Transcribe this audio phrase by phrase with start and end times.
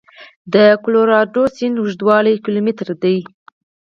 [0.53, 3.17] د کلورادو سیند اوږدوالی کیلومتره دی.